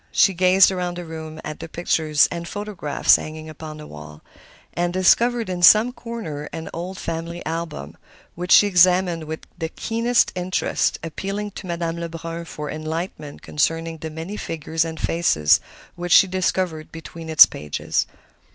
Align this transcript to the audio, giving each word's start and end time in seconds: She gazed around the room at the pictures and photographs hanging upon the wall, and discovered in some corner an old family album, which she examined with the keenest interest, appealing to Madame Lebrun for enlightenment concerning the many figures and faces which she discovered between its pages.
She 0.11 0.33
gazed 0.33 0.71
around 0.71 0.97
the 0.97 1.05
room 1.05 1.39
at 1.43 1.59
the 1.59 1.69
pictures 1.69 2.27
and 2.31 2.47
photographs 2.47 3.17
hanging 3.17 3.47
upon 3.47 3.77
the 3.77 3.85
wall, 3.85 4.23
and 4.73 4.91
discovered 4.91 5.47
in 5.47 5.61
some 5.61 5.93
corner 5.93 6.45
an 6.51 6.71
old 6.73 6.97
family 6.97 7.45
album, 7.45 7.95
which 8.33 8.51
she 8.51 8.65
examined 8.65 9.25
with 9.25 9.41
the 9.59 9.69
keenest 9.69 10.31
interest, 10.33 10.97
appealing 11.03 11.51
to 11.51 11.67
Madame 11.67 11.97
Lebrun 11.97 12.45
for 12.45 12.71
enlightenment 12.71 13.43
concerning 13.43 13.97
the 13.99 14.09
many 14.09 14.37
figures 14.37 14.83
and 14.83 14.99
faces 14.99 15.59
which 15.93 16.13
she 16.13 16.25
discovered 16.25 16.91
between 16.91 17.29
its 17.29 17.45
pages. 17.45 18.07